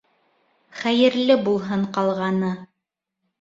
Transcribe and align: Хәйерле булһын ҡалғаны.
Хәйерле 0.79 1.35
булһын 1.49 1.85
ҡалғаны. 1.99 2.51